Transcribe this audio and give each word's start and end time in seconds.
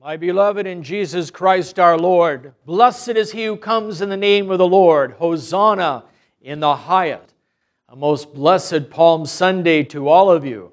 My 0.00 0.16
beloved 0.16 0.64
in 0.64 0.84
Jesus 0.84 1.28
Christ 1.28 1.80
our 1.80 1.98
Lord, 1.98 2.54
blessed 2.64 3.10
is 3.10 3.32
he 3.32 3.46
who 3.46 3.56
comes 3.56 4.00
in 4.00 4.08
the 4.08 4.16
name 4.16 4.48
of 4.48 4.58
the 4.58 4.66
Lord. 4.66 5.12
Hosanna 5.12 6.04
in 6.40 6.60
the 6.60 6.76
highest. 6.76 7.34
A 7.88 7.96
most 7.96 8.32
blessed 8.32 8.90
Palm 8.90 9.26
Sunday 9.26 9.82
to 9.84 10.06
all 10.06 10.30
of 10.30 10.44
you. 10.44 10.70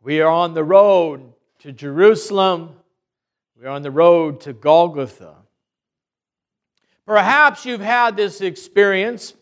We 0.00 0.20
are 0.20 0.30
on 0.30 0.54
the 0.54 0.62
road 0.62 1.32
to 1.58 1.72
Jerusalem. 1.72 2.76
We 3.58 3.66
are 3.66 3.70
on 3.70 3.82
the 3.82 3.90
road 3.90 4.40
to 4.42 4.52
Golgotha. 4.52 5.34
Perhaps 7.06 7.66
you've 7.66 7.80
had 7.80 8.16
this 8.16 8.40
experience 8.42 9.34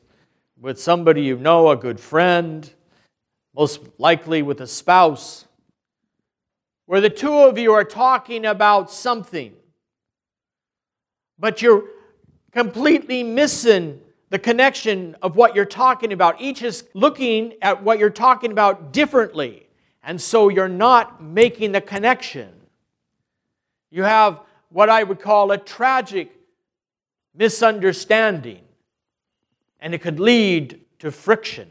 with 0.58 0.80
somebody 0.80 1.24
you 1.24 1.36
know, 1.36 1.68
a 1.68 1.76
good 1.76 2.00
friend, 2.00 2.72
most 3.54 3.82
likely 3.98 4.40
with 4.40 4.62
a 4.62 4.66
spouse 4.66 5.44
where 6.88 7.02
the 7.02 7.10
two 7.10 7.34
of 7.34 7.58
you 7.58 7.74
are 7.74 7.84
talking 7.84 8.46
about 8.46 8.90
something, 8.90 9.52
but 11.38 11.60
you're 11.60 11.84
completely 12.50 13.22
missing 13.22 14.00
the 14.30 14.38
connection 14.38 15.14
of 15.20 15.36
what 15.36 15.54
you're 15.54 15.66
talking 15.66 16.14
about. 16.14 16.40
Each 16.40 16.62
is 16.62 16.84
looking 16.94 17.52
at 17.60 17.82
what 17.82 17.98
you're 17.98 18.08
talking 18.08 18.52
about 18.52 18.94
differently, 18.94 19.68
and 20.02 20.18
so 20.18 20.48
you're 20.48 20.66
not 20.66 21.22
making 21.22 21.72
the 21.72 21.82
connection. 21.82 22.48
You 23.90 24.04
have 24.04 24.40
what 24.70 24.88
I 24.88 25.02
would 25.02 25.20
call 25.20 25.50
a 25.50 25.58
tragic 25.58 26.32
misunderstanding, 27.34 28.62
and 29.78 29.92
it 29.92 29.98
could 29.98 30.18
lead 30.18 30.80
to 31.00 31.12
friction. 31.12 31.68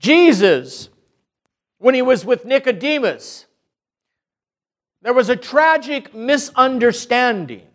Jesus 0.00 0.88
when 1.82 1.96
he 1.96 2.02
was 2.02 2.24
with 2.24 2.44
Nicodemus. 2.44 3.44
There 5.02 5.12
was 5.12 5.28
a 5.28 5.36
tragic 5.36 6.14
misunderstanding. 6.14 7.66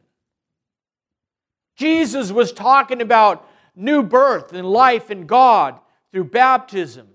Jesus 1.76 2.32
was 2.32 2.54
talking 2.54 3.02
about 3.02 3.46
new 3.76 4.02
birth 4.02 4.54
and 4.54 4.66
life 4.66 5.12
in 5.12 5.28
God 5.28 5.78
through 6.14 6.24
baptism 6.24 7.06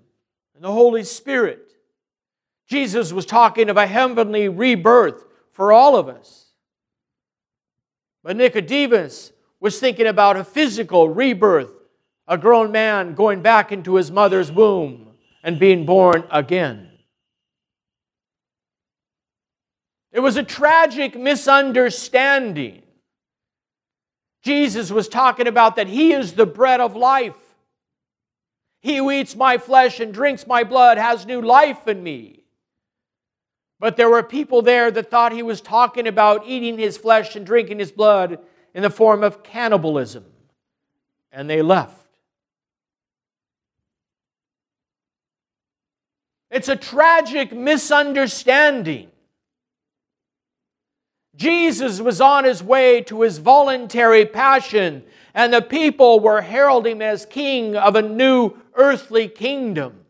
and 0.54 0.62
the 0.62 0.70
Holy 0.70 1.02
Spirit. 1.02 1.72
Jesus 2.68 3.10
was 3.10 3.24
talking 3.24 3.70
of 3.70 3.78
a 3.78 3.86
heavenly 3.86 4.50
rebirth 4.50 5.24
for 5.52 5.72
all 5.72 5.96
of 5.96 6.10
us. 6.10 6.50
But 8.22 8.36
Nicodemus 8.36 9.32
was 9.60 9.80
thinking 9.80 10.06
about 10.06 10.36
a 10.36 10.44
physical 10.44 11.08
rebirth, 11.08 11.72
a 12.28 12.36
grown 12.36 12.70
man 12.70 13.14
going 13.14 13.40
back 13.40 13.72
into 13.72 13.94
his 13.94 14.10
mother's 14.10 14.52
womb 14.52 15.11
and 15.42 15.58
being 15.58 15.86
born 15.86 16.24
again. 16.30 16.88
It 20.12 20.20
was 20.20 20.36
a 20.36 20.42
tragic 20.42 21.18
misunderstanding. 21.18 22.82
Jesus 24.42 24.90
was 24.90 25.08
talking 25.08 25.46
about 25.46 25.76
that 25.76 25.86
He 25.86 26.12
is 26.12 26.34
the 26.34 26.46
bread 26.46 26.80
of 26.80 26.96
life. 26.96 27.36
He 28.80 28.96
who 28.96 29.10
eats 29.10 29.36
my 29.36 29.58
flesh 29.58 30.00
and 30.00 30.12
drinks 30.12 30.46
my 30.46 30.64
blood 30.64 30.98
has 30.98 31.24
new 31.24 31.40
life 31.40 31.86
in 31.86 32.02
me. 32.02 32.42
But 33.78 33.96
there 33.96 34.10
were 34.10 34.22
people 34.22 34.62
there 34.62 34.90
that 34.90 35.10
thought 35.10 35.32
he 35.32 35.42
was 35.42 35.60
talking 35.60 36.06
about 36.06 36.46
eating 36.46 36.78
his 36.78 36.96
flesh 36.96 37.34
and 37.34 37.46
drinking 37.46 37.78
his 37.78 37.90
blood 37.90 38.38
in 38.74 38.82
the 38.82 38.90
form 38.90 39.22
of 39.22 39.42
cannibalism. 39.42 40.24
And 41.32 41.48
they 41.48 41.62
left. 41.62 42.01
It's 46.52 46.68
a 46.68 46.76
tragic 46.76 47.50
misunderstanding. 47.50 49.08
Jesus 51.34 51.98
was 51.98 52.20
on 52.20 52.44
his 52.44 52.62
way 52.62 53.00
to 53.04 53.22
his 53.22 53.38
voluntary 53.38 54.26
passion, 54.26 55.02
and 55.32 55.54
the 55.54 55.62
people 55.62 56.20
were 56.20 56.42
heralding 56.42 56.96
him 56.96 57.02
as 57.02 57.24
king 57.24 57.74
of 57.74 57.96
a 57.96 58.02
new 58.02 58.52
earthly 58.74 59.28
kingdom. 59.28 60.04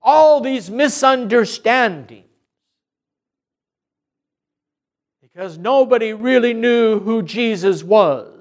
All 0.00 0.40
these 0.40 0.70
misunderstandings 0.70 2.26
because 5.20 5.58
nobody 5.58 6.12
really 6.12 6.54
knew 6.54 7.00
who 7.00 7.22
Jesus 7.22 7.82
was 7.82 8.31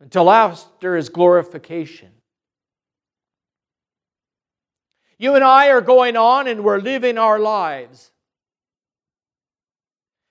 until 0.00 0.30
after 0.30 0.96
his 0.96 1.08
glorification. 1.08 2.10
You 5.18 5.34
and 5.34 5.42
I 5.42 5.70
are 5.70 5.80
going 5.80 6.16
on 6.16 6.46
and 6.46 6.62
we're 6.62 6.78
living 6.78 7.18
our 7.18 7.38
lives. 7.38 8.12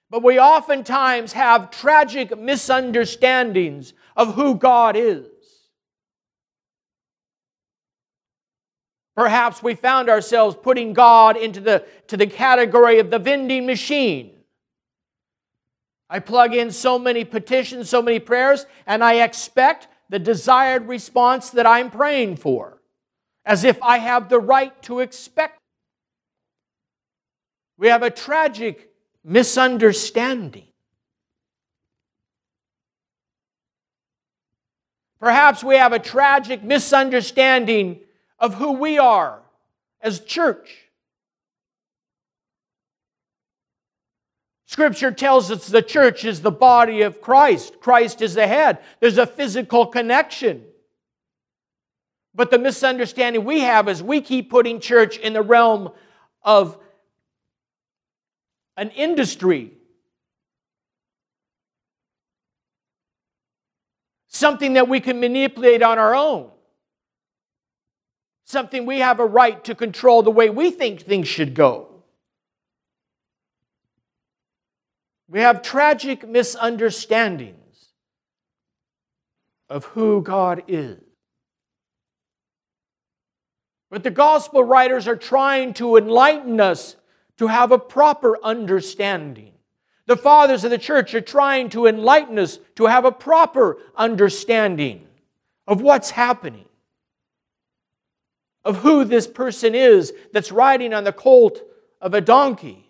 But 0.10 0.24
we 0.24 0.40
oftentimes 0.40 1.34
have 1.34 1.70
tragic 1.70 2.38
misunderstandings 2.38 3.94
of 4.16 4.36
who 4.36 4.56
God 4.56 4.96
is. 4.96 5.26
Perhaps 9.18 9.62
we 9.62 9.76
found 9.76 10.10
ourselves 10.10 10.56
putting 10.56 10.94
God 10.94 11.36
into 11.36 11.60
the, 11.60 11.86
to 12.08 12.16
the 12.16 12.28
category 12.28 13.00
of 13.00 13.10
the 13.10 13.20
vending 13.20 13.66
machine. 13.66 14.37
I 16.10 16.20
plug 16.20 16.54
in 16.54 16.72
so 16.72 16.98
many 16.98 17.26
petitions, 17.26 17.90
so 17.90 18.02
many 18.02 18.20
prayers, 18.20 18.66
and 18.86 19.04
I 19.04 19.24
expect 19.24 19.88
the 20.10 20.20
desired 20.20 20.88
response 20.88 21.50
that 21.52 21.66
I'm 21.66 21.92
praying 21.92 22.38
for, 22.38 22.82
as 23.46 23.64
if 23.64 23.82
I 23.82 23.98
have 23.98 24.30
the 24.30 24.40
right 24.40 24.82
to 24.84 25.02
expect. 25.02 25.60
We 27.78 27.88
have 27.88 28.04
a 28.04 28.10
tragic 28.10 28.90
misunderstanding. 29.24 30.68
Perhaps 35.20 35.64
we 35.64 35.76
have 35.76 35.94
a 35.94 36.00
tragic 36.00 36.64
misunderstanding 36.64 38.00
of 38.40 38.54
who 38.54 38.74
we 38.74 38.98
are 38.98 39.42
as 40.02 40.20
church. 40.20 40.87
Scripture 44.68 45.12
tells 45.12 45.50
us 45.50 45.66
the 45.66 45.82
church 45.82 46.26
is 46.26 46.42
the 46.42 46.52
body 46.52 47.02
of 47.02 47.22
Christ. 47.22 47.80
Christ 47.80 48.22
is 48.22 48.34
the 48.34 48.46
head. 48.46 48.80
There's 49.00 49.18
a 49.18 49.26
physical 49.26 49.86
connection. 49.88 50.66
But 52.36 52.52
the 52.52 52.60
misunderstanding 52.60 53.46
we 53.46 53.62
have 53.62 53.88
is 53.88 54.04
we 54.04 54.20
keep 54.20 54.50
putting 54.50 54.82
church 54.82 55.18
in 55.18 55.32
the 55.32 55.42
realm 55.42 55.92
of 56.44 56.78
an 58.76 58.90
industry. 58.90 59.72
Something 64.28 64.74
that 64.74 64.90
we 64.90 65.00
can 65.00 65.22
manipulate 65.22 65.82
on 65.82 65.98
our 65.98 66.14
own. 66.14 66.52
Something 68.44 68.86
we 68.86 69.00
have 69.00 69.22
a 69.22 69.26
right 69.26 69.64
to 69.64 69.74
control 69.74 70.24
the 70.24 70.30
way 70.30 70.50
we 70.50 70.72
think 70.72 71.02
things 71.02 71.30
should 71.30 71.54
go. 71.54 71.87
We 75.30 75.42
have 75.42 75.62
tragic 75.62 76.28
misunderstandings 76.28 77.90
of 79.70 79.86
who 79.86 80.22
God 80.22 80.64
is. 80.68 81.02
But 83.90 84.04
the 84.04 84.12
gospel 84.12 84.64
writers 84.64 85.08
are 85.08 85.16
trying 85.16 85.74
to 85.76 85.98
enlighten 85.98 86.60
us 86.62 86.96
to 87.38 87.48
have 87.48 87.72
a 87.72 87.80
proper 87.80 88.38
understanding. 88.44 89.54
The 90.06 90.18
fathers 90.18 90.64
of 90.64 90.72
the 90.72 90.78
church 90.78 91.14
are 91.14 91.22
trying 91.22 91.70
to 91.70 91.88
enlighten 91.88 92.40
us 92.40 92.60
to 92.76 92.86
have 92.86 93.04
a 93.04 93.12
proper 93.12 93.78
understanding 93.96 95.06
of 95.68 95.82
what's 95.82 96.12
happening, 96.12 96.66
of 98.64 98.78
who 98.78 99.04
this 99.04 99.28
person 99.28 99.76
is 99.76 100.14
that's 100.32 100.52
riding 100.52 100.94
on 100.94 101.04
the 101.04 101.12
colt 101.12 101.62
of 102.00 102.14
a 102.14 102.22
donkey 102.22 102.87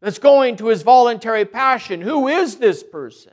that's 0.00 0.18
going 0.18 0.56
to 0.56 0.66
his 0.66 0.82
voluntary 0.82 1.44
passion. 1.44 2.00
Who 2.00 2.28
is 2.28 2.56
this 2.56 2.82
person? 2.82 3.32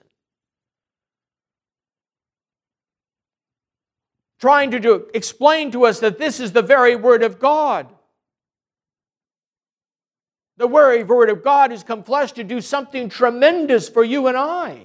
Trying 4.40 4.72
to 4.72 4.80
do, 4.80 5.08
explain 5.14 5.72
to 5.72 5.86
us 5.86 6.00
that 6.02 6.18
this 6.18 6.40
is 6.40 6.52
the 6.52 6.62
very 6.62 6.96
Word 6.96 7.24
of 7.24 7.40
God. 7.40 7.88
The 10.58 10.68
very 10.68 11.04
Word 11.04 11.30
of 11.30 11.44
God 11.44 11.72
has 11.72 11.84
come 11.84 12.04
flesh 12.04 12.34
to 12.34 12.44
do 12.44 12.62
something 12.62 13.10
tremendous 13.10 13.90
for 13.90 14.04
you 14.04 14.28
and 14.28 14.38
I. 14.38 14.84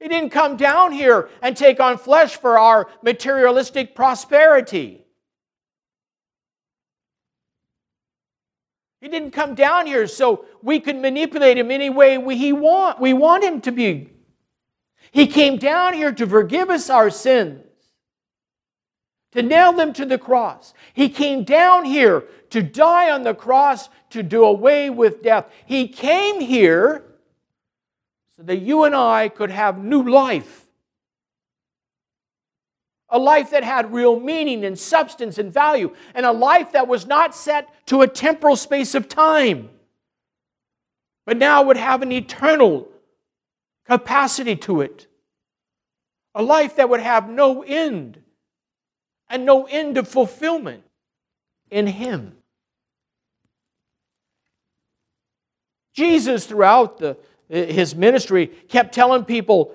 He 0.00 0.08
didn't 0.08 0.30
come 0.30 0.56
down 0.56 0.92
here 0.92 1.28
and 1.42 1.56
take 1.56 1.78
on 1.78 1.98
flesh 1.98 2.36
for 2.36 2.58
our 2.58 2.88
materialistic 3.02 3.94
prosperity. 3.94 5.04
He 9.00 9.08
didn't 9.08 9.30
come 9.30 9.54
down 9.54 9.86
here 9.86 10.06
so 10.06 10.44
we 10.62 10.78
could 10.78 10.96
manipulate 10.96 11.56
him 11.56 11.70
any 11.70 11.88
way 11.88 12.18
we, 12.18 12.36
he 12.36 12.52
want, 12.52 13.00
we 13.00 13.12
want 13.12 13.42
him 13.42 13.60
to 13.62 13.72
be. 13.72 14.10
He 15.10 15.26
came 15.26 15.56
down 15.56 15.94
here 15.94 16.12
to 16.12 16.26
forgive 16.26 16.70
us 16.70 16.90
our 16.90 17.10
sins, 17.10 17.64
to 19.32 19.42
nail 19.42 19.72
them 19.72 19.92
to 19.94 20.04
the 20.04 20.18
cross. 20.18 20.74
He 20.92 21.08
came 21.08 21.44
down 21.44 21.84
here 21.84 22.24
to 22.50 22.62
die 22.62 23.10
on 23.10 23.22
the 23.22 23.34
cross 23.34 23.88
to 24.10 24.22
do 24.22 24.44
away 24.44 24.90
with 24.90 25.22
death. 25.22 25.46
He 25.64 25.88
came 25.88 26.40
here 26.40 27.04
so 28.36 28.42
that 28.42 28.58
you 28.58 28.84
and 28.84 28.94
I 28.94 29.28
could 29.28 29.50
have 29.50 29.82
new 29.82 30.02
life. 30.02 30.59
A 33.10 33.18
life 33.18 33.50
that 33.50 33.64
had 33.64 33.92
real 33.92 34.20
meaning 34.20 34.64
and 34.64 34.78
substance 34.78 35.38
and 35.38 35.52
value, 35.52 35.94
and 36.14 36.24
a 36.24 36.32
life 36.32 36.72
that 36.72 36.88
was 36.88 37.06
not 37.06 37.34
set 37.34 37.68
to 37.86 38.02
a 38.02 38.08
temporal 38.08 38.56
space 38.56 38.94
of 38.94 39.08
time, 39.08 39.68
but 41.26 41.36
now 41.36 41.62
would 41.62 41.76
have 41.76 42.02
an 42.02 42.12
eternal 42.12 42.88
capacity 43.84 44.56
to 44.56 44.80
it. 44.80 45.08
A 46.34 46.42
life 46.42 46.76
that 46.76 46.88
would 46.88 47.00
have 47.00 47.28
no 47.28 47.62
end 47.62 48.20
and 49.28 49.44
no 49.44 49.66
end 49.66 49.98
of 49.98 50.06
fulfillment 50.06 50.84
in 51.70 51.86
Him. 51.86 52.36
Jesus, 55.92 56.46
throughout 56.46 56.98
the, 56.98 57.16
his 57.48 57.94
ministry, 57.94 58.46
kept 58.46 58.94
telling 58.94 59.24
people, 59.24 59.74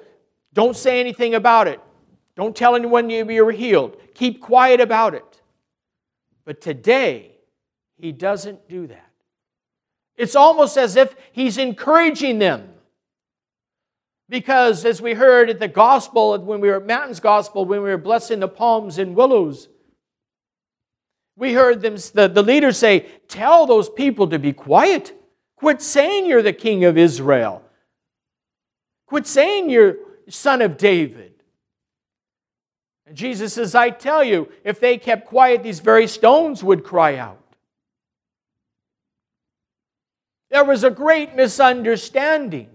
don't 0.53 0.75
say 0.75 0.99
anything 0.99 1.35
about 1.35 1.67
it. 1.67 1.79
Don't 2.35 2.55
tell 2.55 2.75
anyone 2.75 3.09
you 3.09 3.25
were 3.25 3.51
healed. 3.51 3.97
Keep 4.13 4.41
quiet 4.41 4.81
about 4.81 5.13
it. 5.13 5.41
But 6.43 6.61
today, 6.61 7.31
he 7.97 8.11
doesn't 8.11 8.67
do 8.67 8.87
that. 8.87 9.09
It's 10.17 10.35
almost 10.35 10.77
as 10.77 10.95
if 10.95 11.15
he's 11.31 11.57
encouraging 11.57 12.39
them. 12.39 12.69
Because 14.27 14.85
as 14.85 15.01
we 15.01 15.13
heard 15.13 15.49
at 15.49 15.59
the 15.59 15.67
gospel, 15.67 16.37
when 16.39 16.59
we 16.59 16.69
were 16.69 16.77
at 16.77 16.85
Matins 16.85 17.19
gospel, 17.19 17.65
when 17.65 17.81
we 17.83 17.89
were 17.89 17.97
blessing 17.97 18.39
the 18.39 18.47
palms 18.47 18.97
and 18.97 19.15
willows, 19.15 19.69
we 21.37 21.53
heard 21.53 21.81
them, 21.81 21.95
the, 22.13 22.27
the 22.27 22.41
leaders 22.41 22.77
say, 22.77 23.07
Tell 23.27 23.65
those 23.65 23.89
people 23.89 24.27
to 24.29 24.39
be 24.39 24.53
quiet. 24.53 25.13
Quit 25.57 25.81
saying 25.81 26.25
you're 26.25 26.41
the 26.41 26.53
king 26.53 26.85
of 26.85 26.97
Israel. 26.97 27.61
Quit 29.05 29.27
saying 29.27 29.69
you're 29.69 29.97
son 30.27 30.61
of 30.61 30.77
David. 30.77 31.34
And 33.07 33.15
Jesus 33.15 33.53
says, 33.53 33.75
I 33.75 33.91
tell 33.91 34.23
you, 34.23 34.51
if 34.63 34.79
they 34.79 34.97
kept 34.97 35.27
quiet, 35.27 35.61
these 35.61 35.79
very 35.79 36.07
stones 36.07 36.63
would 36.63 36.83
cry 36.83 37.17
out. 37.17 37.39
There 40.49 40.63
was 40.63 40.83
a 40.83 40.89
great 40.89 41.35
misunderstanding. 41.35 42.69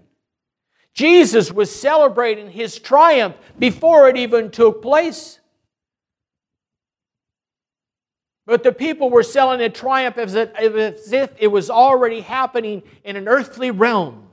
Jesus 0.93 1.51
was 1.51 1.75
celebrating 1.75 2.51
his 2.51 2.79
triumph 2.79 3.37
before 3.59 4.09
it 4.09 4.17
even 4.17 4.51
took 4.51 4.83
place. 4.83 5.41
But 8.47 8.65
the 8.65 8.73
people 8.73 9.11
were 9.11 9.23
selling 9.23 9.61
a 9.61 9.69
triumph 9.69 10.19
as 10.19 10.35
if 10.35 11.31
it 11.39 11.47
was 11.47 11.71
already 11.71 12.21
happening 12.21 12.83
in 13.05 13.17
an 13.17 13.29
earthly 13.29 13.71
realm. 13.71 14.30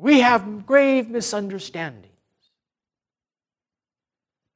We 0.00 0.20
have 0.20 0.64
grave 0.64 1.10
misunderstandings. 1.10 2.06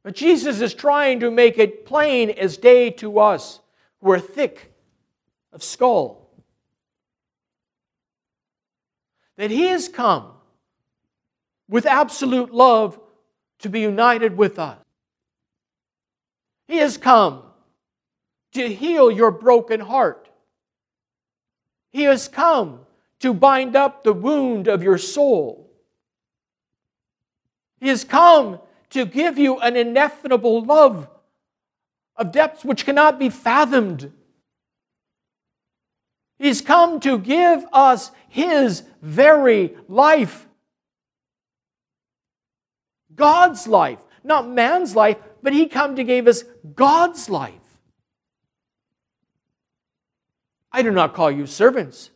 But 0.03 0.15
Jesus 0.15 0.63
is 0.63 0.73
trying 0.73 1.21
to 1.21 1.31
make 1.31 1.59
it 1.59 1.85
plain 1.85 2.31
as 2.31 2.57
day 2.57 2.89
to 2.93 3.19
us 3.19 3.61
who 4.01 4.11
are 4.11 4.19
thick 4.19 4.73
of 5.53 5.63
skull 5.63 6.31
that 9.37 9.51
He 9.51 9.67
has 9.67 9.87
come 9.87 10.31
with 11.69 11.85
absolute 11.85 12.53
love 12.55 12.99
to 13.59 13.69
be 13.69 13.81
united 13.81 14.39
with 14.39 14.59
us. 14.59 14.79
He 16.69 16.79
has 16.79 16.97
come 16.97 17.43
to 18.53 18.67
heal 18.73 19.11
your 19.11 19.31
broken 19.31 19.81
heart. 19.81 20.31
He 21.93 22.05
has 22.05 22.29
come 22.29 22.81
to 23.25 23.33
bind 23.33 23.75
up 23.75 24.05
the 24.05 24.13
wound 24.13 24.69
of 24.69 24.83
your 24.83 24.99
soul. 24.99 25.73
He 27.81 27.89
has 27.89 28.05
come 28.05 28.61
to 28.91 29.07
give 29.07 29.39
you 29.39 29.59
an 29.61 29.77
ineffable 29.77 30.63
love 30.63 31.09
of 32.17 32.33
depths 32.33 32.67
which 32.67 32.85
cannot 32.85 33.19
be 33.19 33.31
fathomed. 33.31 34.13
He's 36.39 36.61
come 36.61 37.01
to 37.01 37.19
give 37.19 37.65
us 37.73 38.11
His 38.29 38.83
very 39.01 39.75
life. 39.89 40.47
God's 43.15 43.67
life, 43.67 44.01
not 44.23 44.47
man's 44.47 44.95
life, 44.95 45.17
but 45.43 45.55
he 45.55 45.67
come 45.67 45.97
to 45.97 46.05
give 46.05 46.27
us 46.27 46.45
God's 46.75 47.31
life. 47.31 47.55
I 50.71 50.83
do 50.83 50.91
not 50.91 51.15
call 51.15 51.31
you 51.31 51.47
servants. 51.47 52.11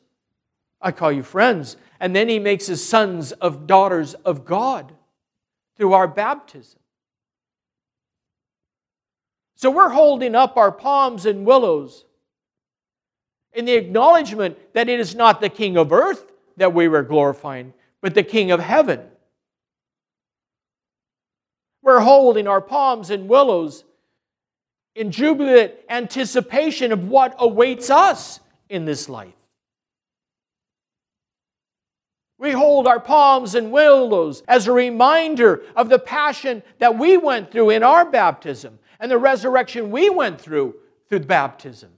I 0.81 0.93
call 0.93 1.13
you 1.13 1.23
friends. 1.23 1.77
And 2.01 2.15
then 2.15 2.29
he 2.29 2.39
makes 2.39 2.69
us 2.69 2.83
sons 2.83 3.33
of 3.33 3.67
daughters 3.67 4.15
of 4.15 4.45
God 4.45 4.93
through 5.77 5.93
our 5.93 6.09
baptism. 6.09 6.79
So 9.57 9.71
we're 9.71 9.89
holding 9.89 10.35
up 10.37 10.57
our 10.57 10.71
palms 10.71 11.27
and 11.27 11.45
willows 11.45 12.05
in 13.53 13.65
the 13.65 13.75
acknowledgement 13.75 14.57
that 14.75 14.89
it 14.89 15.01
is 15.01 15.17
not 15.17 15.41
the 15.41 15.49
King 15.49 15.77
of 15.77 15.93
earth 15.93 16.31
that 16.59 16.75
we 16.75 16.87
were 16.87 17.03
glorifying, 17.03 17.75
but 18.01 18.15
the 18.15 18.23
King 18.23 18.53
of 18.53 18.61
heaven. 18.61 19.01
We're 21.83 22.01
holding 22.01 22.47
our 22.47 22.61
palms 22.61 23.11
and 23.11 23.29
willows 23.29 23.85
in 24.95 25.11
jubilant 25.11 25.73
anticipation 25.89 26.93
of 26.93 27.09
what 27.09 27.35
awaits 27.39 27.91
us 27.91 28.41
in 28.69 28.85
this 28.85 29.09
life. 29.09 29.38
We 32.49 32.55
hold 32.55 32.87
our 32.87 32.99
palms 32.99 33.55
and 33.55 33.71
willows 33.71 34.43
as 34.49 34.67
a 34.67 34.73
reminder 34.73 35.63
of 35.77 35.91
the 35.91 35.99
passion 35.99 36.63
that 36.79 36.97
we 36.97 37.19
went 37.19 37.53
through 37.53 37.69
in 37.69 37.83
our 37.83 38.11
baptism 38.11 38.79
and 38.99 39.11
the 39.11 39.19
resurrection 39.19 39.91
we 39.91 40.09
went 40.09 40.41
through 40.41 40.75
through 41.11 41.19
the 41.19 41.27
baptism. 41.27 41.91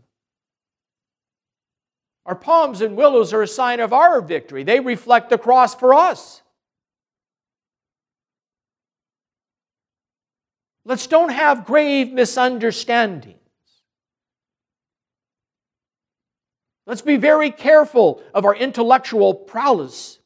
Our 2.27 2.35
palms 2.35 2.81
and 2.81 2.97
willows 2.97 3.33
are 3.33 3.43
a 3.43 3.47
sign 3.47 3.79
of 3.79 3.93
our 3.93 4.21
victory, 4.21 4.65
they 4.65 4.81
reflect 4.81 5.31
the 5.31 5.39
cross 5.39 5.77
for 5.77 5.95
us. 5.95 6.43
Let's 10.85 11.07
don't 11.07 11.31
have 11.31 11.65
grave 11.65 12.13
misunderstandings. 12.13 13.39
Let's 16.87 17.03
be 17.03 17.19
very 17.19 17.53
careful 17.53 18.21
of 18.35 18.45
our 18.45 18.57
intellectual 18.57 19.33
prowess, 19.33 20.20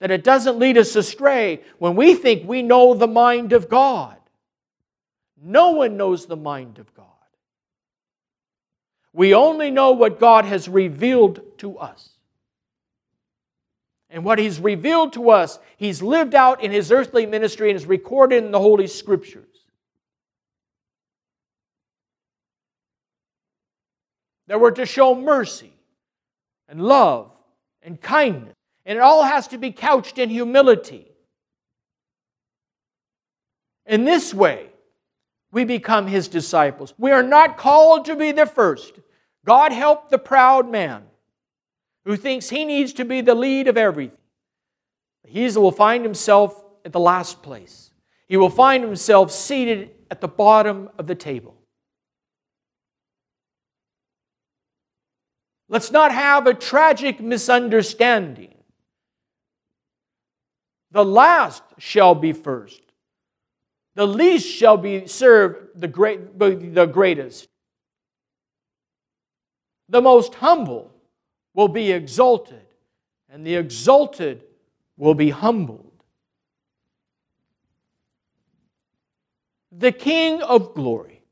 that 0.00 0.10
it 0.10 0.24
doesn't 0.24 0.58
lead 0.58 0.78
us 0.78 0.94
astray 0.96 1.60
when 1.78 1.96
we 1.96 2.14
think 2.14 2.48
we 2.48 2.62
know 2.62 2.94
the 2.94 3.08
mind 3.08 3.52
of 3.52 3.68
God. 3.68 4.16
No 5.40 5.70
one 5.72 5.96
knows 5.96 6.26
the 6.26 6.36
mind 6.36 6.78
of 6.78 6.92
God. 6.94 7.06
We 9.12 9.34
only 9.34 9.70
know 9.70 9.92
what 9.92 10.20
God 10.20 10.44
has 10.44 10.68
revealed 10.68 11.40
to 11.58 11.78
us. 11.78 12.10
And 14.10 14.24
what 14.24 14.38
He's 14.38 14.58
revealed 14.60 15.12
to 15.14 15.30
us, 15.30 15.58
He's 15.76 16.00
lived 16.00 16.34
out 16.34 16.62
in 16.62 16.70
His 16.70 16.90
earthly 16.90 17.26
ministry 17.26 17.70
and 17.70 17.76
is 17.76 17.86
recorded 17.86 18.44
in 18.44 18.52
the 18.52 18.60
Holy 18.60 18.86
Scriptures. 18.86 19.48
that 24.48 24.60
we're 24.60 24.72
to 24.72 24.86
show 24.86 25.14
mercy 25.14 25.72
and 26.68 26.82
love 26.82 27.30
and 27.82 28.00
kindness. 28.00 28.54
And 28.88 28.96
it 28.96 29.02
all 29.02 29.22
has 29.22 29.48
to 29.48 29.58
be 29.58 29.70
couched 29.70 30.16
in 30.16 30.30
humility. 30.30 31.12
In 33.84 34.06
this 34.06 34.32
way, 34.32 34.70
we 35.52 35.64
become 35.64 36.06
his 36.06 36.26
disciples. 36.26 36.94
We 36.96 37.10
are 37.10 37.22
not 37.22 37.58
called 37.58 38.06
to 38.06 38.16
be 38.16 38.32
the 38.32 38.46
first. 38.46 38.98
God 39.44 39.72
help 39.72 40.08
the 40.08 40.18
proud 40.18 40.70
man 40.70 41.02
who 42.06 42.16
thinks 42.16 42.48
he 42.48 42.64
needs 42.64 42.94
to 42.94 43.04
be 43.04 43.20
the 43.20 43.34
lead 43.34 43.68
of 43.68 43.76
everything. 43.76 44.16
He 45.26 45.46
will 45.50 45.70
find 45.70 46.02
himself 46.02 46.64
at 46.82 46.92
the 46.92 46.98
last 46.98 47.42
place. 47.42 47.90
He 48.26 48.38
will 48.38 48.48
find 48.48 48.82
himself 48.82 49.30
seated 49.30 49.90
at 50.10 50.22
the 50.22 50.28
bottom 50.28 50.88
of 50.98 51.06
the 51.06 51.14
table. 51.14 51.54
Let's 55.68 55.90
not 55.90 56.10
have 56.10 56.46
a 56.46 56.54
tragic 56.54 57.20
misunderstanding. 57.20 58.54
The 60.90 61.04
last 61.04 61.62
shall 61.78 62.14
be 62.14 62.32
first. 62.32 62.80
The 63.94 64.06
least 64.06 64.48
shall 64.48 64.76
be 64.76 65.06
served 65.06 65.80
the, 65.80 65.88
great, 65.88 66.38
the 66.38 66.86
greatest. 66.86 67.48
The 69.88 70.00
most 70.00 70.34
humble 70.34 70.90
will 71.54 71.68
be 71.68 71.90
exalted, 71.90 72.66
and 73.28 73.46
the 73.46 73.56
exalted 73.56 74.44
will 74.96 75.14
be 75.14 75.30
humbled. 75.30 75.92
The 79.72 79.92
King 79.92 80.42
of 80.42 80.74
glory, 80.74 81.22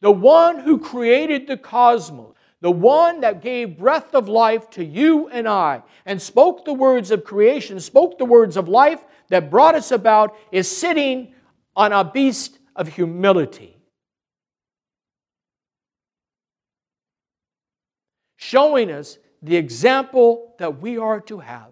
the 0.00 0.10
one 0.10 0.60
who 0.60 0.78
created 0.78 1.46
the 1.46 1.56
cosmos, 1.56 2.34
the 2.60 2.70
one 2.70 3.20
that 3.20 3.40
gave 3.40 3.78
breath 3.78 4.14
of 4.14 4.28
life 4.28 4.68
to 4.70 4.84
you 4.84 5.28
and 5.28 5.48
I, 5.48 5.82
and 6.04 6.20
spoke 6.20 6.64
the 6.64 6.72
words 6.72 7.10
of 7.10 7.24
creation, 7.24 7.78
spoke 7.78 8.18
the 8.18 8.24
words 8.24 8.56
of 8.56 8.68
life 8.68 9.04
that 9.28 9.50
brought 9.50 9.74
us 9.74 9.92
about, 9.92 10.36
is 10.50 10.68
sitting 10.68 11.34
on 11.76 11.92
a 11.92 12.02
beast 12.02 12.58
of 12.74 12.88
humility. 12.88 13.76
Showing 18.36 18.90
us 18.90 19.18
the 19.40 19.56
example 19.56 20.54
that 20.58 20.80
we 20.80 20.98
are 20.98 21.20
to 21.22 21.38
have. 21.38 21.70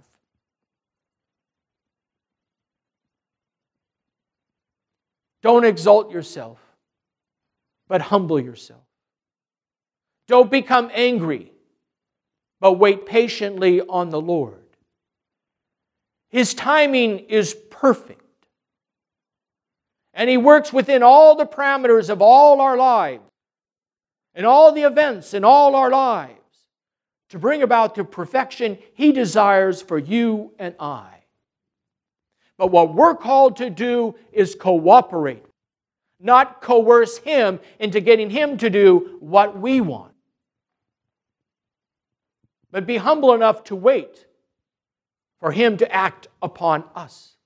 Don't 5.42 5.64
exalt 5.64 6.10
yourself, 6.10 6.58
but 7.88 8.00
humble 8.00 8.38
yourself. 8.38 8.85
Don't 10.28 10.50
become 10.50 10.90
angry, 10.92 11.52
but 12.60 12.74
wait 12.74 13.06
patiently 13.06 13.80
on 13.80 14.10
the 14.10 14.20
Lord. 14.20 14.66
His 16.30 16.52
timing 16.52 17.20
is 17.20 17.54
perfect. 17.70 18.22
And 20.12 20.28
He 20.28 20.36
works 20.36 20.72
within 20.72 21.02
all 21.02 21.36
the 21.36 21.46
parameters 21.46 22.10
of 22.10 22.20
all 22.20 22.60
our 22.60 22.76
lives 22.76 23.22
and 24.34 24.44
all 24.44 24.72
the 24.72 24.82
events 24.82 25.34
in 25.34 25.44
all 25.44 25.76
our 25.76 25.90
lives 25.90 26.40
to 27.30 27.38
bring 27.38 27.62
about 27.62 27.94
the 27.94 28.04
perfection 28.04 28.78
He 28.94 29.12
desires 29.12 29.80
for 29.80 29.98
you 29.98 30.52
and 30.58 30.74
I. 30.80 31.10
But 32.58 32.68
what 32.68 32.94
we're 32.94 33.14
called 33.14 33.56
to 33.58 33.70
do 33.70 34.16
is 34.32 34.54
cooperate, 34.54 35.44
not 36.18 36.60
coerce 36.60 37.18
Him 37.18 37.60
into 37.78 38.00
getting 38.00 38.30
Him 38.30 38.56
to 38.58 38.70
do 38.70 39.18
what 39.20 39.58
we 39.58 39.80
want. 39.80 40.15
But 42.70 42.86
be 42.86 42.96
humble 42.96 43.32
enough 43.32 43.64
to 43.64 43.76
wait 43.76 44.26
for 45.38 45.52
Him 45.52 45.76
to 45.78 45.92
act 45.92 46.28
upon 46.42 46.84
us. 46.94 47.36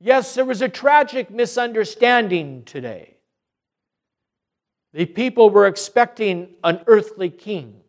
Yes, 0.00 0.34
there 0.34 0.46
was 0.46 0.62
a 0.62 0.68
tragic 0.68 1.30
misunderstanding 1.30 2.64
today. 2.64 3.16
The 4.94 5.04
people 5.04 5.50
were 5.50 5.66
expecting 5.66 6.54
an 6.64 6.80
earthly 6.86 7.28
king. 7.28 7.82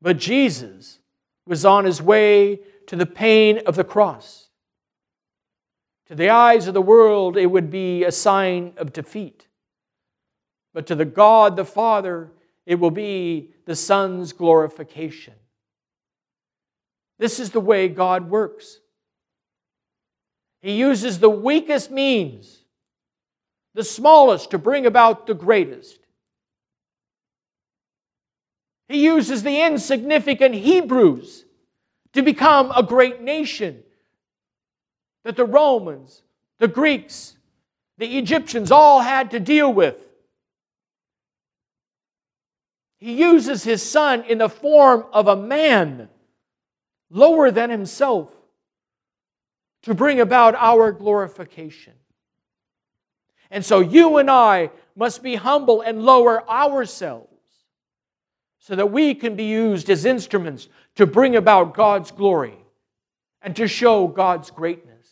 But 0.00 0.16
Jesus 0.16 0.98
was 1.46 1.64
on 1.64 1.84
his 1.84 2.02
way 2.02 2.60
to 2.86 2.96
the 2.96 3.06
pain 3.06 3.60
of 3.66 3.76
the 3.76 3.84
cross. 3.84 4.48
To 6.06 6.14
the 6.14 6.30
eyes 6.30 6.66
of 6.66 6.74
the 6.74 6.82
world, 6.82 7.36
it 7.36 7.46
would 7.46 7.70
be 7.70 8.04
a 8.04 8.12
sign 8.12 8.72
of 8.76 8.92
defeat. 8.92 9.46
But 10.74 10.88
to 10.88 10.94
the 10.94 11.06
God 11.06 11.56
the 11.56 11.64
Father, 11.64 12.30
it 12.66 12.74
will 12.74 12.90
be 12.90 13.52
the 13.64 13.76
Son's 13.76 14.32
glorification. 14.34 15.34
This 17.18 17.38
is 17.40 17.50
the 17.50 17.60
way 17.60 17.88
God 17.88 18.28
works. 18.28 18.80
He 20.60 20.72
uses 20.72 21.20
the 21.20 21.30
weakest 21.30 21.90
means, 21.90 22.64
the 23.74 23.84
smallest, 23.84 24.50
to 24.50 24.58
bring 24.58 24.84
about 24.84 25.26
the 25.26 25.34
greatest. 25.34 26.00
He 28.88 29.04
uses 29.04 29.42
the 29.42 29.60
insignificant 29.60 30.56
Hebrews 30.56 31.44
to 32.14 32.22
become 32.22 32.72
a 32.74 32.82
great 32.82 33.20
nation 33.20 33.82
that 35.24 35.36
the 35.36 35.44
Romans, 35.44 36.22
the 36.58 36.68
Greeks, 36.68 37.36
the 37.98 38.18
Egyptians 38.18 38.70
all 38.70 39.00
had 39.00 39.30
to 39.30 39.40
deal 39.40 39.72
with. 39.72 39.96
He 43.04 43.20
uses 43.20 43.62
his 43.62 43.82
son 43.82 44.24
in 44.24 44.38
the 44.38 44.48
form 44.48 45.04
of 45.12 45.28
a 45.28 45.36
man 45.36 46.08
lower 47.10 47.50
than 47.50 47.68
himself 47.68 48.34
to 49.82 49.92
bring 49.92 50.20
about 50.20 50.54
our 50.54 50.90
glorification. 50.90 51.92
And 53.50 53.62
so 53.62 53.80
you 53.80 54.16
and 54.16 54.30
I 54.30 54.70
must 54.96 55.22
be 55.22 55.34
humble 55.34 55.82
and 55.82 56.00
lower 56.00 56.48
ourselves 56.48 57.28
so 58.58 58.74
that 58.74 58.90
we 58.90 59.14
can 59.14 59.36
be 59.36 59.44
used 59.44 59.90
as 59.90 60.06
instruments 60.06 60.70
to 60.94 61.04
bring 61.04 61.36
about 61.36 61.74
God's 61.74 62.10
glory 62.10 62.56
and 63.42 63.54
to 63.56 63.68
show 63.68 64.06
God's 64.06 64.50
greatness. 64.50 65.10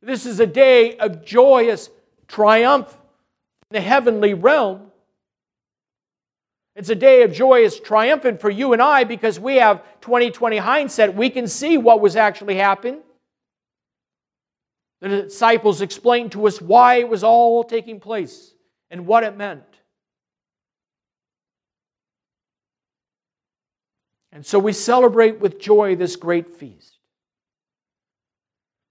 This 0.00 0.24
is 0.24 0.38
a 0.38 0.46
day 0.46 0.96
of 0.98 1.24
joyous 1.24 1.90
triumph 2.28 2.96
in 3.72 3.74
the 3.74 3.80
heavenly 3.80 4.32
realm. 4.32 4.92
It's 6.76 6.90
a 6.90 6.94
day 6.94 7.22
of 7.22 7.32
joyous 7.32 7.80
triumphant 7.80 8.38
for 8.38 8.50
you 8.50 8.74
and 8.74 8.82
I 8.82 9.04
because 9.04 9.40
we 9.40 9.56
have 9.56 9.82
2020 10.02 10.58
hindsight. 10.58 11.14
We 11.14 11.30
can 11.30 11.48
see 11.48 11.78
what 11.78 12.02
was 12.02 12.16
actually 12.16 12.56
happening. 12.56 13.00
The 15.00 15.08
disciples 15.08 15.80
explained 15.80 16.32
to 16.32 16.46
us 16.46 16.60
why 16.60 16.96
it 16.96 17.08
was 17.08 17.24
all 17.24 17.64
taking 17.64 17.98
place 17.98 18.52
and 18.90 19.06
what 19.06 19.24
it 19.24 19.38
meant. 19.38 19.62
And 24.30 24.44
so 24.44 24.58
we 24.58 24.74
celebrate 24.74 25.40
with 25.40 25.58
joy 25.58 25.96
this 25.96 26.14
great 26.14 26.56
feast. 26.56 26.98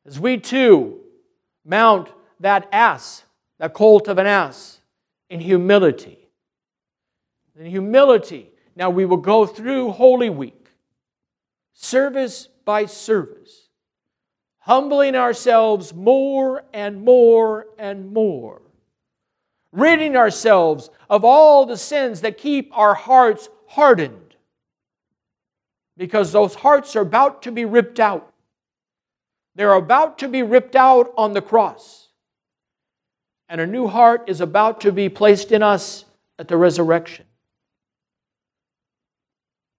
As 0.07 0.19
we 0.19 0.37
too 0.37 1.01
mount 1.63 2.09
that 2.39 2.67
ass, 2.71 3.23
that 3.59 3.75
colt 3.75 4.07
of 4.07 4.17
an 4.17 4.25
ass, 4.25 4.79
in 5.29 5.39
humility. 5.39 6.25
In 7.57 7.65
humility, 7.65 8.51
now 8.75 8.89
we 8.89 9.05
will 9.05 9.17
go 9.17 9.45
through 9.45 9.91
Holy 9.91 10.29
Week, 10.29 10.67
service 11.74 12.50
by 12.65 12.85
service, 12.85 13.69
humbling 14.57 15.15
ourselves 15.15 15.93
more 15.93 16.63
and 16.74 17.01
more 17.01 17.67
and 17.77 18.12
more, 18.12 18.62
ridding 19.71 20.17
ourselves 20.17 20.89
of 21.09 21.24
all 21.24 21.65
the 21.65 21.77
sins 21.77 22.21
that 22.21 22.38
keep 22.38 22.77
our 22.77 22.93
hearts 22.93 23.47
hardened 23.67 24.25
because 25.97 26.31
those 26.31 26.55
hearts 26.55 26.95
are 26.95 27.01
about 27.01 27.43
to 27.43 27.51
be 27.51 27.65
ripped 27.65 28.00
out. 28.00 28.33
They're 29.55 29.74
about 29.74 30.17
to 30.19 30.27
be 30.27 30.43
ripped 30.43 30.75
out 30.75 31.13
on 31.17 31.33
the 31.33 31.41
cross. 31.41 32.09
And 33.47 33.62
a 33.62 33.67
new 33.67 33.88
heart 33.88 34.25
is 34.27 34.41
about 34.41 34.81
to 34.81 34.91
be 34.91 35.07
placed 35.07 35.51
in 35.51 35.63
us 35.63 36.03
at 36.38 36.47
the 36.47 36.57
resurrection. 36.57 37.25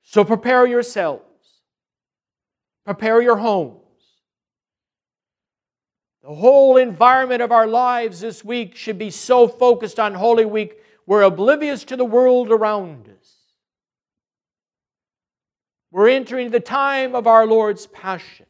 So 0.08 0.25
prepare 0.25 0.64
yourselves, 0.64 1.25
prepare 2.84 3.20
your 3.20 3.36
homes. 3.36 3.82
The 6.22 6.32
whole 6.32 6.76
environment 6.76 7.42
of 7.42 7.50
our 7.50 7.66
lives 7.66 8.20
this 8.20 8.44
week 8.44 8.76
should 8.76 8.98
be 8.98 9.10
so 9.10 9.48
focused 9.48 9.98
on 9.98 10.14
Holy 10.14 10.44
Week, 10.44 10.76
we're 11.06 11.22
oblivious 11.22 11.82
to 11.84 11.96
the 11.96 12.04
world 12.04 12.52
around 12.52 13.08
us. 13.08 13.34
We're 15.90 16.08
entering 16.08 16.50
the 16.50 16.60
time 16.60 17.16
of 17.16 17.26
our 17.26 17.44
Lord's 17.44 17.88
passion 17.88 18.46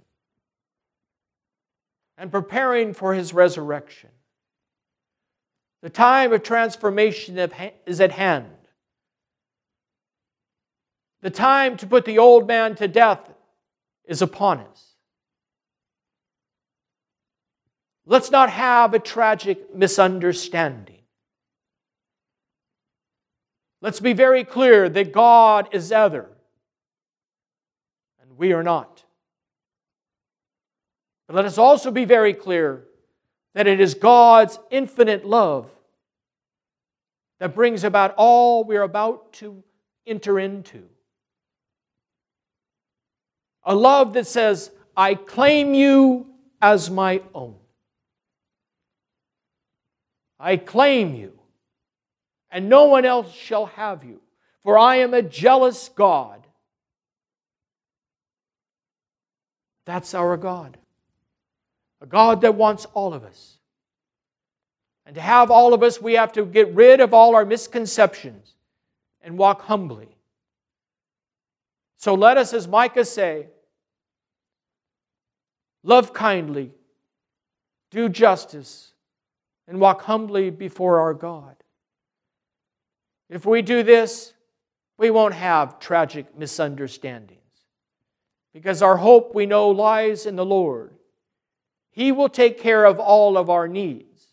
and 2.18 2.30
preparing 2.30 2.92
for 2.92 3.14
his 3.14 3.32
resurrection. 3.32 4.10
The 5.80 5.90
time 5.90 6.34
of 6.34 6.42
transformation 6.42 7.38
is 7.86 8.00
at 8.02 8.12
hand. 8.12 8.55
The 11.26 11.30
time 11.30 11.76
to 11.78 11.88
put 11.88 12.04
the 12.04 12.18
old 12.18 12.46
man 12.46 12.76
to 12.76 12.86
death 12.86 13.18
is 14.04 14.22
upon 14.22 14.60
us. 14.60 14.94
Let's 18.04 18.30
not 18.30 18.48
have 18.48 18.94
a 18.94 19.00
tragic 19.00 19.74
misunderstanding. 19.74 21.00
Let's 23.82 23.98
be 23.98 24.12
very 24.12 24.44
clear 24.44 24.88
that 24.88 25.10
God 25.10 25.70
is 25.72 25.90
other 25.90 26.28
and 28.22 28.38
we 28.38 28.52
are 28.52 28.62
not. 28.62 29.02
But 31.26 31.34
let 31.34 31.44
us 31.44 31.58
also 31.58 31.90
be 31.90 32.04
very 32.04 32.34
clear 32.34 32.84
that 33.54 33.66
it 33.66 33.80
is 33.80 33.94
God's 33.94 34.60
infinite 34.70 35.26
love 35.26 35.68
that 37.40 37.56
brings 37.56 37.82
about 37.82 38.14
all 38.16 38.62
we 38.62 38.76
are 38.76 38.82
about 38.82 39.32
to 39.32 39.64
enter 40.06 40.38
into. 40.38 40.88
A 43.66 43.74
love 43.74 44.14
that 44.14 44.26
says, 44.26 44.70
I 44.96 45.14
claim 45.14 45.74
you 45.74 46.26
as 46.62 46.88
my 46.88 47.20
own. 47.34 47.56
I 50.38 50.56
claim 50.56 51.14
you, 51.14 51.38
and 52.50 52.68
no 52.68 52.84
one 52.84 53.04
else 53.04 53.32
shall 53.32 53.66
have 53.66 54.04
you, 54.04 54.20
for 54.62 54.78
I 54.78 54.96
am 54.96 55.14
a 55.14 55.22
jealous 55.22 55.88
God. 55.88 56.46
That's 59.84 60.14
our 60.14 60.36
God. 60.36 60.78
A 62.00 62.06
God 62.06 62.42
that 62.42 62.54
wants 62.54 62.86
all 62.94 63.14
of 63.14 63.24
us. 63.24 63.56
And 65.06 65.14
to 65.14 65.20
have 65.20 65.50
all 65.50 65.72
of 65.74 65.82
us, 65.82 66.00
we 66.00 66.14
have 66.14 66.32
to 66.32 66.44
get 66.44 66.74
rid 66.74 67.00
of 67.00 67.14
all 67.14 67.34
our 67.34 67.44
misconceptions 67.44 68.54
and 69.22 69.38
walk 69.38 69.62
humbly. 69.62 70.08
So 71.96 72.14
let 72.14 72.36
us, 72.36 72.52
as 72.52 72.68
Micah 72.68 73.04
say, 73.04 73.46
love 75.86 76.12
kindly, 76.12 76.72
do 77.90 78.08
justice, 78.08 78.92
and 79.68 79.80
walk 79.80 80.02
humbly 80.02 80.50
before 80.50 81.00
our 81.00 81.14
God. 81.14 81.56
If 83.30 83.46
we 83.46 83.62
do 83.62 83.82
this, 83.82 84.32
we 84.98 85.10
won't 85.10 85.34
have 85.34 85.78
tragic 85.78 86.36
misunderstandings 86.36 87.40
because 88.52 88.82
our 88.82 88.96
hope, 88.96 89.34
we 89.34 89.46
know, 89.46 89.70
lies 89.70 90.26
in 90.26 90.36
the 90.36 90.44
Lord. 90.44 90.94
He 91.90 92.12
will 92.12 92.28
take 92.28 92.60
care 92.60 92.84
of 92.84 92.98
all 92.98 93.36
of 93.36 93.50
our 93.50 93.68
needs. 93.68 94.26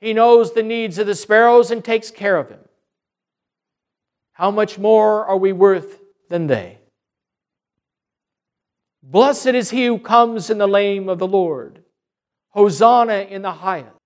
He 0.00 0.12
knows 0.12 0.52
the 0.52 0.62
needs 0.62 0.98
of 0.98 1.06
the 1.06 1.14
sparrows 1.14 1.70
and 1.70 1.84
takes 1.84 2.10
care 2.10 2.36
of 2.36 2.48
them. 2.48 2.60
How 4.32 4.50
much 4.50 4.78
more 4.78 5.26
are 5.26 5.36
we 5.36 5.52
worth 5.52 6.00
than 6.28 6.46
they? 6.46 6.79
Blessed 9.02 9.48
is 9.48 9.70
he 9.70 9.86
who 9.86 9.98
comes 9.98 10.50
in 10.50 10.58
the 10.58 10.66
name 10.66 11.08
of 11.08 11.18
the 11.18 11.26
Lord. 11.26 11.82
Hosanna 12.50 13.26
in 13.30 13.42
the 13.42 13.52
highest. 13.52 13.96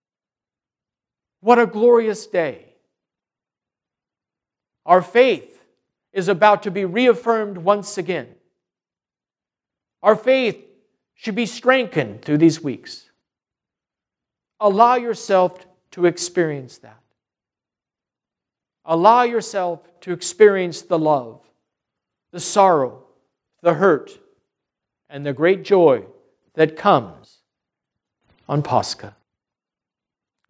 What 1.41 1.59
a 1.59 1.67
glorious 1.67 2.27
day. 2.27 2.75
Our 4.87 5.03
faith 5.03 5.63
is 6.13 6.29
about 6.29 6.63
to 6.63 6.71
be 6.71 6.85
reaffirmed 6.85 7.59
once 7.59 7.99
again. 7.99 8.29
Our 10.03 10.17
faith 10.17 10.63
should 11.15 11.35
be 11.35 11.47
strengthened 11.47 12.23
through 12.23 12.39
these 12.39 12.63
weeks. 12.63 13.11
Allow 14.61 14.97
yourself 14.97 15.67
to 15.93 16.07
experience 16.07 16.79
that. 16.79 17.01
Allow 18.85 19.23
yourself 19.23 19.81
to 20.03 20.13
experience 20.13 20.83
the 20.83 20.99
love, 20.99 21.41
the 22.33 22.41
sorrow, 22.41 23.05
the 23.63 23.75
hurt, 23.75 24.19
and 25.09 25.25
the 25.25 25.33
great 25.33 25.65
joy 25.65 26.05
that 26.55 26.77
comes 26.77 27.39
on 28.49 28.63
Pascha. 28.63 29.17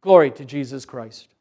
Glory 0.00 0.30
to 0.32 0.44
Jesus 0.44 0.84
Christ. 0.84 1.33